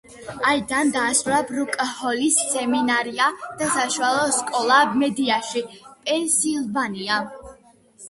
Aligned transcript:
აიდამ 0.51 0.93
დაასრულა 0.95 1.41
ბრუკ 1.51 1.77
ჰოლის 1.89 2.39
სემინარია 2.55 3.29
და 3.61 3.69
საშუალო 3.77 4.27
სკოლა 4.41 4.83
მედიაში, 5.05 5.67
პენსილვანია. 5.95 7.25